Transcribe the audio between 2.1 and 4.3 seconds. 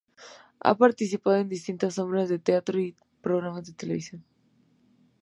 de teatro y programas de televisión.